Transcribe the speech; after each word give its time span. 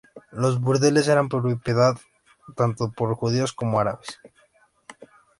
Los 0.31 0.59
burdeles 0.59 1.07
eran 1.09 1.29
propiedad 1.29 1.95
tanto 2.55 2.91
por 2.91 3.13
judíos 3.13 3.53
como 3.53 3.79
árabes. 3.79 4.19